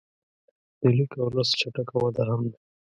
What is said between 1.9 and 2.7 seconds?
وده هم ده.